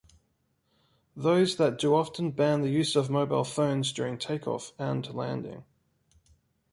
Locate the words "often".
1.93-2.31